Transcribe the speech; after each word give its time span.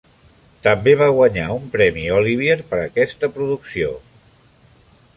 També 0.67 0.93
va 1.01 1.09
guanyar 1.17 1.43
un 1.57 1.69
Premi 1.77 2.07
Olivier 2.21 2.57
per 2.73 2.83
aquesta 2.89 3.33
producció. 3.39 3.97